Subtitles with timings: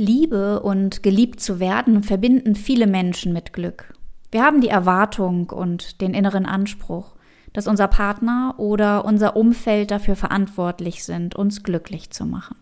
[0.00, 3.92] Liebe und geliebt zu werden verbinden viele Menschen mit Glück.
[4.32, 7.16] Wir haben die Erwartung und den inneren Anspruch,
[7.52, 12.56] dass unser Partner oder unser Umfeld dafür verantwortlich sind, uns glücklich zu machen.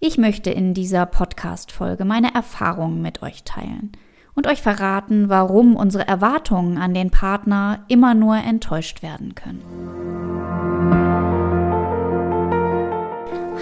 [0.00, 3.92] Ich möchte in dieser Podcast-Folge meine Erfahrungen mit euch teilen
[4.34, 11.03] und euch verraten, warum unsere Erwartungen an den Partner immer nur enttäuscht werden können.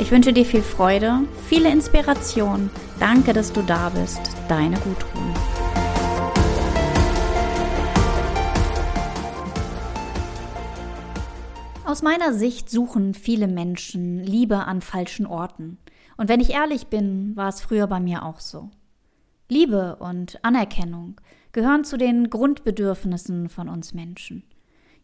[0.00, 2.70] Ich wünsche dir viel Freude, viele Inspiration.
[3.00, 4.20] Danke, dass du da bist.
[4.48, 5.34] Deine Gudrun.
[11.84, 15.78] Aus meiner Sicht suchen viele Menschen Liebe an falschen Orten.
[16.16, 18.70] Und wenn ich ehrlich bin, war es früher bei mir auch so.
[19.48, 24.44] Liebe und Anerkennung gehören zu den Grundbedürfnissen von uns Menschen.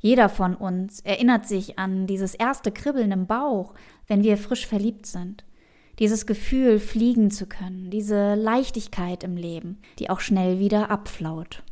[0.05, 3.73] Jeder von uns erinnert sich an dieses erste Kribbeln im Bauch,
[4.07, 5.47] wenn wir frisch verliebt sind.
[5.99, 11.63] Dieses Gefühl, fliegen zu können, diese Leichtigkeit im Leben, die auch schnell wieder abflaut.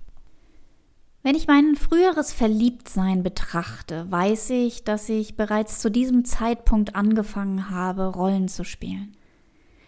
[1.23, 7.69] Wenn ich mein früheres Verliebtsein betrachte, weiß ich, dass ich bereits zu diesem Zeitpunkt angefangen
[7.69, 9.15] habe, Rollen zu spielen.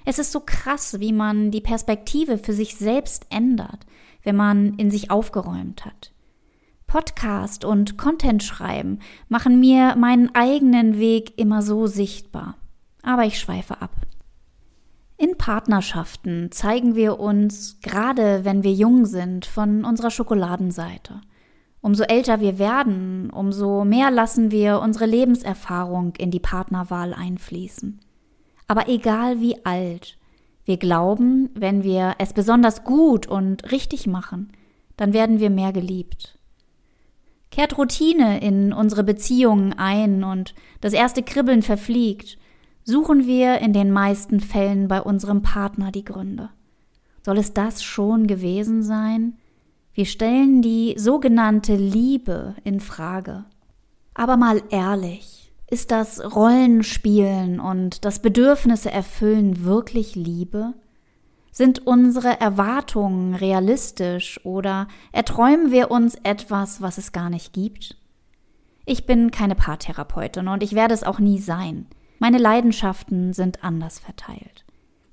[0.05, 3.87] Es ist so krass, wie man die Perspektive für sich selbst ändert,
[4.23, 6.14] wenn man in sich aufgeräumt hat.
[6.95, 12.55] Podcast und Content schreiben machen mir meinen eigenen Weg immer so sichtbar.
[13.03, 13.91] Aber ich schweife ab.
[15.17, 21.21] In Partnerschaften zeigen wir uns, gerade wenn wir jung sind, von unserer Schokoladenseite.
[21.81, 27.99] Umso älter wir werden, umso mehr lassen wir unsere Lebenserfahrung in die Partnerwahl einfließen.
[28.69, 30.17] Aber egal wie alt,
[30.65, 34.53] wir glauben, wenn wir es besonders gut und richtig machen,
[34.97, 36.39] dann werden wir mehr geliebt
[37.55, 42.37] kehrt Routine in unsere Beziehungen ein und das erste Kribbeln verfliegt,
[42.83, 46.51] suchen wir in den meisten Fällen bei unserem Partner die Gründe.
[47.25, 49.35] Soll es das schon gewesen sein?
[49.93, 53.45] Wir stellen die sogenannte Liebe in Frage.
[54.15, 60.75] Aber mal ehrlich, ist das Rollenspielen und das Bedürfnisse erfüllen wirklich Liebe?
[61.57, 67.97] Sind unsere Erwartungen realistisch oder erträumen wir uns etwas, was es gar nicht gibt?
[68.87, 71.87] Ich bin keine Paartherapeutin und ich werde es auch nie sein.
[72.19, 74.65] Meine Leidenschaften sind anders verteilt.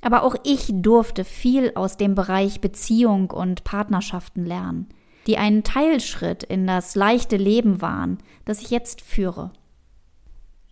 [0.02, 4.90] Aber auch ich durfte viel aus dem Bereich Beziehung und Partnerschaften lernen,
[5.28, 9.52] die einen Teilschritt in das leichte Leben waren, das ich jetzt führe.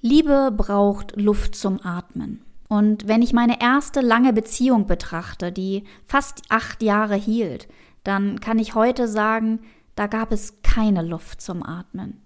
[0.02, 2.44] Liebe braucht Luft zum Atmen.
[2.70, 7.68] Und wenn ich meine erste lange Beziehung betrachte, die fast acht Jahre hielt,
[8.04, 9.60] dann kann ich heute sagen,
[9.96, 12.22] da gab es keine Luft zum Atmen.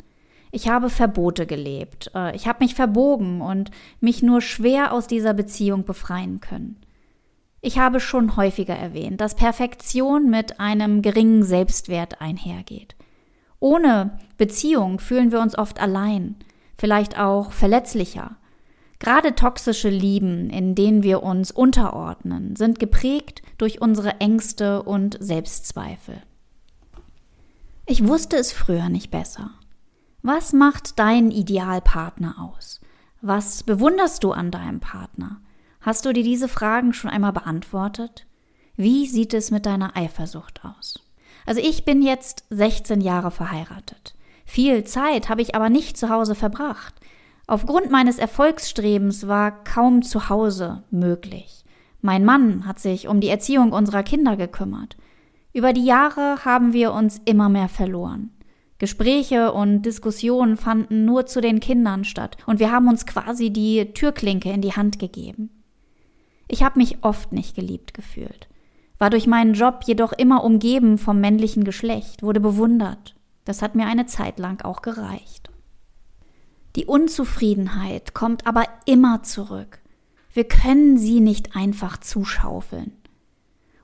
[0.52, 3.72] Ich habe Verbote gelebt, äh, ich habe mich verbogen und
[4.02, 6.82] mich nur schwer aus dieser Beziehung befreien können.
[7.62, 12.96] Ich habe schon häufiger erwähnt, dass Perfektion mit einem geringen Selbstwert einhergeht.
[13.62, 16.36] Ohne Beziehung fühlen wir uns oft allein,
[16.78, 18.36] vielleicht auch verletzlicher
[19.04, 26.24] Gerade toxische Lieben, in denen wir uns unterordnen, sind geprägt durch unsere Ängste und Selbstzweifel.
[27.86, 29.52] Ich wusste es früher nicht besser.
[30.22, 32.80] Was macht dein Idealpartner aus?
[33.22, 35.42] Was bewunderst du an deinem Partner?
[35.82, 38.26] Hast du dir diese Fragen schon einmal beantwortet?
[38.78, 41.02] Wie sieht es mit deiner Eifersucht aus?
[41.46, 44.16] Also ich bin jetzt 16 Jahre verheiratet.
[44.46, 46.96] Viel Zeit habe ich aber nicht zu Hause verbracht.
[47.54, 51.64] Aufgrund meines Erfolgsstrebens war kaum zu Hause möglich.
[52.02, 54.98] Mein Mann hat sich um die Erziehung unserer Kinder gekümmert.
[55.54, 58.32] Über die Jahre haben wir uns immer mehr verloren.
[58.80, 63.94] Gespräche und Diskussionen fanden nur zu den Kindern statt und wir haben uns quasi die
[63.94, 65.52] Türklinke in die Hand gegeben.
[66.48, 68.48] Ich habe mich oft nicht geliebt gefühlt,
[68.98, 73.14] war durch meinen Job jedoch immer umgeben vom männlichen Geschlecht, wurde bewundert.
[73.46, 75.53] Das hat mir eine Zeit lang auch gereicht.
[76.76, 79.80] Die Unzufriedenheit kommt aber immer zurück.
[80.34, 82.94] Wir können sie nicht einfach zuschaufeln.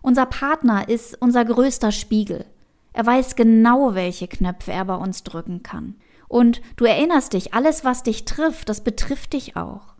[0.02, 2.46] Unser Partner ist unser größter Spiegel.
[2.94, 5.96] Er weiß genau, welche Knöpfe er bei uns drücken kann.
[6.28, 9.94] Und du erinnerst dich, alles, was dich trifft, das betrifft dich auch.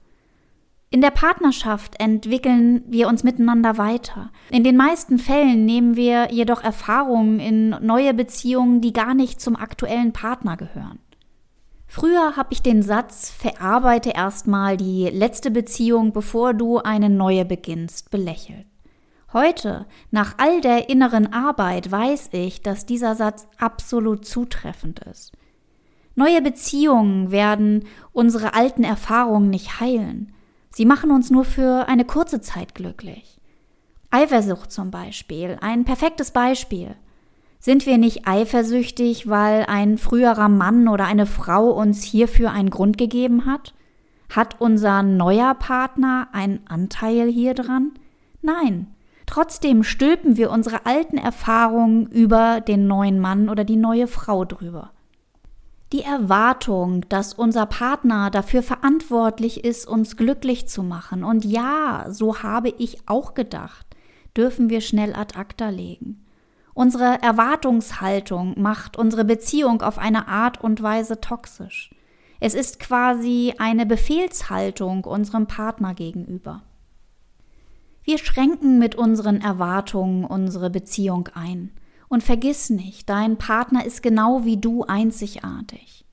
[0.92, 4.32] In der Partnerschaft entwickeln wir uns miteinander weiter.
[4.50, 9.56] In den meisten Fällen nehmen wir jedoch Erfahrungen in neue Beziehungen, die gar nicht zum
[9.56, 10.98] aktuellen Partner gehören.
[11.92, 18.12] Früher habe ich den Satz verarbeite erstmal die letzte Beziehung, bevor du eine neue beginnst,
[18.12, 18.68] belächelt.
[19.34, 25.32] Heute, nach all der inneren Arbeit, weiß ich, dass dieser Satz absolut zutreffend ist.
[26.14, 30.32] Neue Beziehungen werden unsere alten Erfahrungen nicht heilen.
[30.70, 33.40] Sie machen uns nur für eine kurze Zeit glücklich.
[34.12, 36.96] Eifersucht zum Beispiel, ein perfektes Beispiel.
[37.62, 42.98] Sind wir nicht eifersüchtig, weil ein früherer Mann oder eine Frau uns hierfür einen Grund
[42.98, 43.74] gegeben hat?
[44.34, 47.92] Hat unser neuer Partner einen Anteil hier dran?
[48.42, 48.88] Nein.
[49.26, 54.92] Trotzdem stülpen wir unsere alten Erfahrungen über den neuen Mann oder die neue Frau drüber.
[55.92, 62.42] Die Erwartung, dass unser Partner dafür verantwortlich ist, uns glücklich zu machen, und ja, so
[62.42, 63.86] habe ich auch gedacht,
[64.38, 66.26] dürfen wir schnell ad acta legen.
[66.80, 71.94] Unsere Erwartungshaltung macht unsere Beziehung auf eine Art und Weise toxisch.
[72.40, 76.64] Es ist quasi eine Befehlshaltung unserem Partner gegenüber.
[78.04, 81.72] Wir schränken mit unseren Erwartungen unsere Beziehung ein.
[82.08, 86.06] Und vergiss nicht, dein Partner ist genau wie du einzigartig.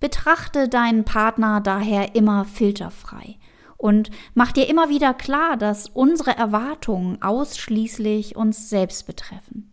[0.00, 3.36] Betrachte deinen Partner daher immer filterfrei
[3.76, 9.69] und mach dir immer wieder klar, dass unsere Erwartungen ausschließlich uns selbst betreffen.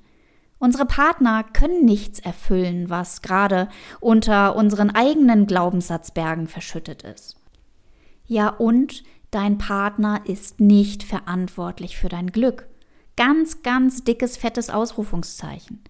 [0.60, 3.70] Unsere Partner können nichts erfüllen, was gerade
[4.00, 7.38] unter unseren eigenen Glaubenssatzbergen verschüttet ist.
[8.26, 12.68] Ja, und dein Partner ist nicht verantwortlich für dein Glück.
[13.16, 15.84] Ganz, ganz dickes, fettes Ausrufungszeichen.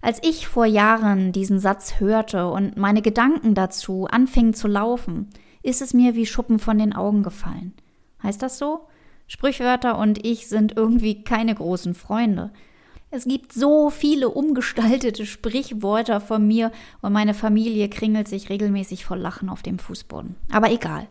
[0.00, 5.30] Als ich vor Jahren diesen Satz hörte und meine Gedanken dazu anfingen zu laufen,
[5.62, 7.72] ist es mir wie Schuppen von den Augen gefallen.
[8.22, 8.86] Heißt das so?
[9.26, 12.52] Sprichwörter und ich sind irgendwie keine großen Freunde.
[13.16, 19.16] Es gibt so viele umgestaltete Sprichwörter von mir und meine Familie kringelt sich regelmäßig vor
[19.16, 20.34] Lachen auf dem Fußboden.
[20.50, 21.06] Aber egal.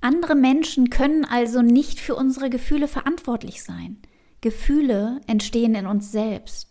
[0.00, 3.98] Andere Menschen können also nicht für unsere Gefühle verantwortlich sein.
[4.40, 6.70] Gefühle entstehen in uns selbst.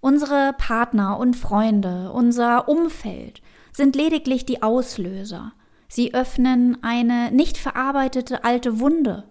[0.00, 3.42] Unsere Partner und Freunde, unser Umfeld
[3.72, 5.52] sind lediglich die Auslöser.
[5.88, 9.24] Sie öffnen eine nicht verarbeitete alte Wunde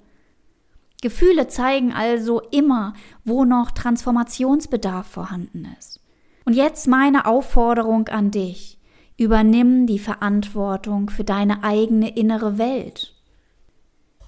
[1.03, 2.93] Gefühle zeigen also immer,
[3.25, 5.99] wo noch Transformationsbedarf vorhanden ist.
[6.45, 8.79] Und jetzt meine Aufforderung an dich.
[9.17, 13.13] Übernimm die Verantwortung für deine eigene innere Welt.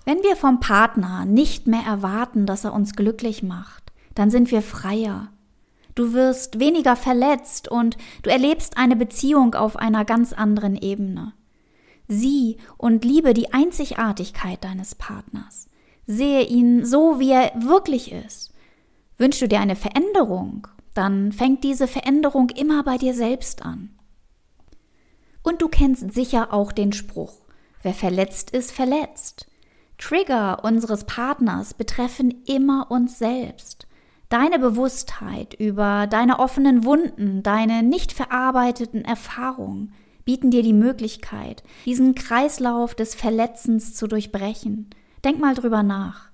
[0.04, 4.62] Wenn wir vom Partner nicht mehr erwarten, dass er uns glücklich macht, dann sind wir
[4.62, 5.30] freier.
[5.96, 11.32] Du wirst weniger verletzt und du erlebst eine Beziehung auf einer ganz anderen Ebene.
[12.10, 15.70] Sieh und liebe die Einzigartigkeit deines Partners.
[16.08, 18.54] Sehe ihn so, wie er wirklich ist.
[19.18, 23.90] Wünschst du dir eine Veränderung, dann fängt diese Veränderung immer bei dir selbst an.
[25.42, 27.34] Und du kennst sicher auch den Spruch,
[27.82, 29.48] wer verletzt ist, verletzt.
[29.98, 33.88] Trigger unseres Partners betreffen immer uns selbst.
[34.30, 39.94] Deine Bewusstheit über deine offenen Wunden, deine nicht verarbeiteten Erfahrungen
[40.26, 44.90] bieten dir die Möglichkeit, diesen Kreislauf des Verletzens zu durchbrechen
[45.26, 46.30] Denk mal drüber nach.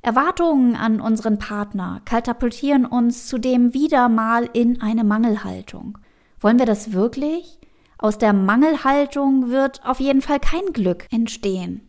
[0.00, 5.98] Erwartungen an unseren Partner katapultieren uns zudem wieder mal in eine Mangelhaltung.
[6.40, 7.58] Wollen wir das wirklich?
[7.98, 11.86] Aus der Mangelhaltung wird auf jeden Fall kein Glück entstehen.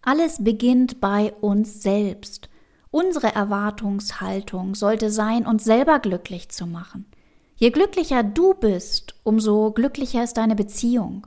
[0.00, 2.48] Alles beginnt bei uns selbst.
[2.92, 7.06] Unsere Erwartungshaltung sollte sein, uns selber glücklich zu machen.
[7.56, 11.26] Je glücklicher du bist, umso glücklicher ist deine Beziehung.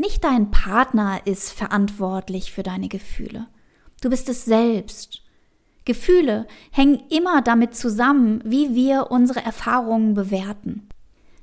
[0.00, 3.48] Nicht dein Partner ist verantwortlich für deine Gefühle.
[4.00, 5.22] Du bist es selbst.
[5.84, 10.88] Gefühle hängen immer damit zusammen, wie wir unsere Erfahrungen bewerten.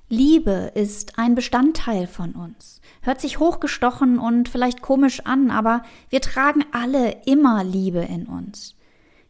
[0.08, 2.80] Liebe ist ein Bestandteil von uns.
[3.02, 8.76] Hört sich hochgestochen und vielleicht komisch an, aber wir tragen alle immer Liebe in uns.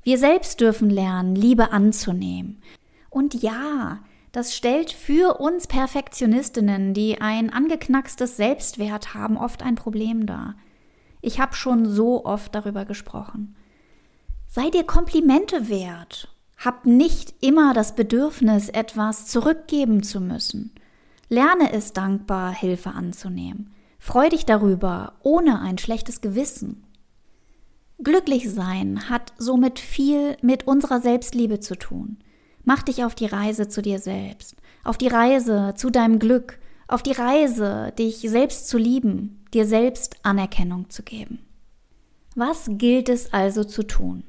[0.04, 2.62] Wir selbst dürfen lernen, Liebe anzunehmen.
[3.10, 4.02] Und ja,
[4.36, 10.56] das stellt für uns Perfektionistinnen, die ein angeknackstes Selbstwert haben, oft ein Problem dar.
[11.22, 13.56] Ich habe schon so oft darüber gesprochen.
[14.46, 16.36] Sei dir Komplimente wert.
[16.58, 20.74] Hab nicht immer das Bedürfnis, etwas zurückgeben zu müssen.
[21.30, 23.74] Lerne es dankbar, Hilfe anzunehmen.
[24.00, 26.84] Freu dich darüber, ohne ein schlechtes Gewissen.
[28.04, 32.18] Glücklich sein hat somit viel mit unserer Selbstliebe zu tun.
[32.66, 37.04] Mach dich auf die Reise zu dir selbst, auf die Reise zu deinem Glück, auf
[37.04, 41.40] die Reise, dich selbst zu lieben, dir selbst Anerkennung zu geben.
[42.36, 44.24] Was gilt es also zu tun?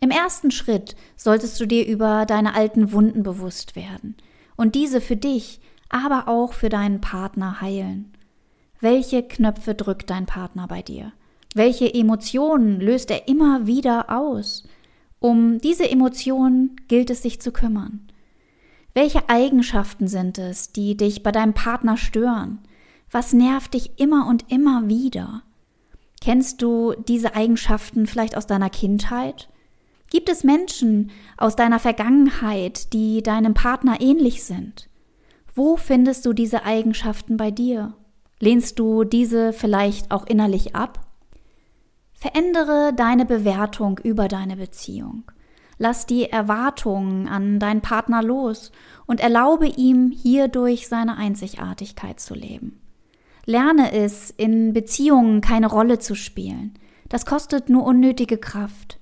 [0.00, 4.16] Im ersten Schritt solltest du dir über deine alten Wunden bewusst werden
[4.56, 8.12] und diese für dich, aber auch für deinen Partner heilen.
[8.80, 11.12] Welche Knöpfe drückt dein Partner bei dir?
[11.54, 14.64] Welche Emotionen löst er immer wieder aus?
[15.20, 18.08] Um diese Emotionen gilt es sich zu kümmern.
[18.94, 22.58] Welche Eigenschaften sind es, die dich bei deinem Partner stören?
[23.10, 25.42] Was nervt dich immer und immer wieder?
[26.20, 29.48] Kennst du diese Eigenschaften vielleicht aus deiner Kindheit?
[30.10, 34.88] Gibt es Menschen aus deiner Vergangenheit, die deinem Partner ähnlich sind?
[35.54, 37.94] Wo findest du diese Eigenschaften bei dir?
[38.38, 41.09] Lehnst du diese vielleicht auch innerlich ab?
[42.20, 45.24] Verändere deine Bewertung über deine Beziehung.
[45.78, 48.72] Lass die Erwartungen an deinen Partner los
[49.06, 52.78] und erlaube ihm hierdurch seine Einzigartigkeit zu leben.
[53.46, 56.74] Lerne es, in Beziehungen keine Rolle zu spielen.
[57.08, 58.98] Das kostet nur unnötige Kraft.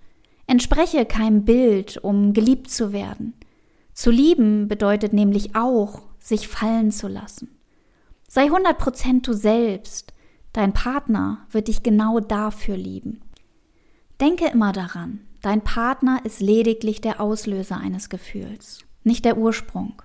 [0.46, 3.34] Entspreche keinem Bild, um geliebt zu werden.
[3.94, 7.58] Zu lieben bedeutet nämlich auch, sich fallen zu lassen.
[8.28, 10.12] Sei 100% du selbst.
[10.52, 13.20] Dein Partner wird dich genau dafür lieben.
[14.20, 20.02] Denke immer daran, dein Partner ist lediglich der Auslöser eines Gefühls, nicht der Ursprung.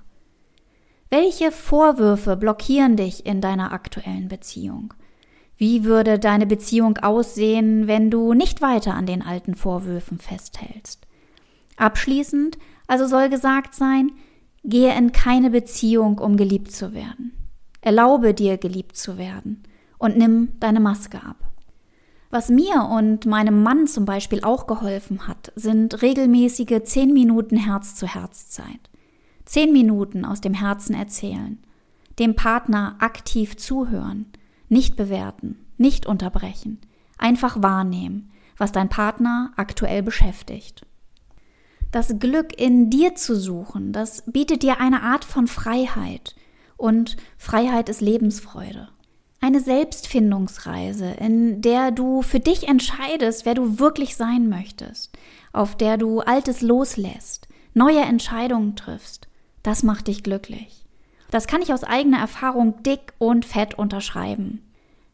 [1.10, 4.94] Welche Vorwürfe blockieren dich in deiner aktuellen Beziehung?
[5.58, 11.08] Wie würde deine Beziehung aussehen, wenn du nicht weiter an den alten Vorwürfen festhältst?
[11.78, 12.58] Abschließend
[12.88, 14.12] also soll gesagt sein,
[14.64, 17.32] gehe in keine Beziehung, um geliebt zu werden.
[17.82, 19.64] Erlaube dir, geliebt zu werden
[20.04, 21.38] und nimm deine Maske ab.
[22.30, 28.90] Was mir und meinem Mann zum Beispiel auch geholfen hat, sind regelmäßige 10 Minuten Herz-zu-Herz-Zeit.
[29.46, 31.58] Zehn Minuten aus dem Herzen erzählen,
[32.20, 34.26] dem Partner aktiv zuhören,
[34.68, 36.82] nicht bewerten, nicht unterbrechen,
[37.18, 40.86] einfach wahrnehmen, was dein Partner aktuell beschäftigt.
[41.92, 46.36] Das Glück in dir zu suchen, das bietet dir eine Art von Freiheit.
[46.76, 48.90] Und Freiheit ist Lebensfreude.
[49.44, 55.18] Eine Selbstfindungsreise, in der du für dich entscheidest, wer du wirklich sein möchtest,
[55.52, 59.28] auf der du Altes loslässt, neue Entscheidungen triffst,
[59.62, 60.86] das macht dich glücklich.
[61.30, 64.62] Das kann ich aus eigener Erfahrung dick und fett unterschreiben.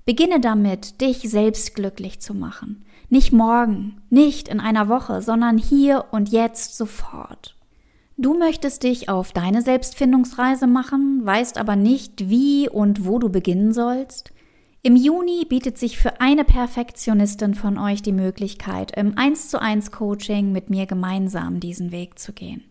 [0.05, 2.85] Beginne damit, dich selbst glücklich zu machen.
[3.09, 7.55] Nicht morgen, nicht in einer Woche, sondern hier und jetzt sofort.
[8.21, 13.71] Du möchtest dich auf deine Selbstfindungsreise machen, weißt aber nicht, wie und wo du beginnen
[13.71, 14.33] sollst?
[14.83, 19.91] Im Juni bietet sich für eine Perfektionistin von euch die Möglichkeit, im 1 zu 1
[19.91, 22.65] Coaching mit mir gemeinsam diesen Weg zu gehen.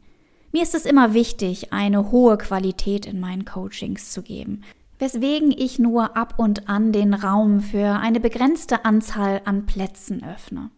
[0.52, 4.64] Mir ist es immer wichtig, eine hohe Qualität in meinen Coachings zu geben,
[4.99, 10.71] weswegen ich nur ab und an den Raum für eine begrenzte Anzahl an Plätzen öffne.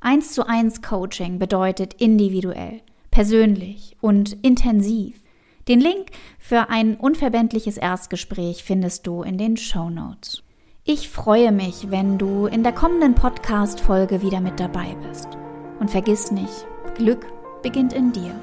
[0.00, 2.80] Eins zu eins Coaching bedeutet individuell,
[3.18, 5.16] persönlich und intensiv.
[5.66, 6.06] Den Link
[6.38, 10.44] für ein unverbindliches Erstgespräch findest du in den Show Notes.
[10.84, 15.26] Ich freue mich, wenn du in der kommenden Podcast-Folge wieder mit dabei bist.
[15.80, 17.26] Und vergiss nicht, Glück
[17.64, 18.38] beginnt in dir.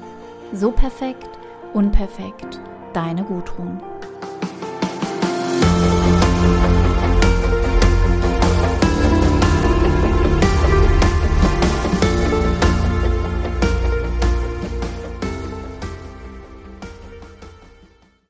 [0.52, 1.30] So perfekt,
[1.72, 2.60] unperfekt,
[2.92, 3.80] deine Gudrun.